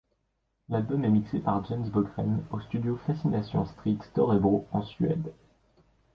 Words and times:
L'album 0.69 1.05
est 1.05 1.09
mixé 1.11 1.37
par 1.37 1.63
Jens 1.63 1.87
Bogren 1.91 2.41
aux 2.49 2.59
studios 2.59 2.97
Fascination 3.05 3.65
Street 3.65 3.97
d'Örebro, 4.15 4.67
en 4.71 4.81
Suède. 4.81 5.31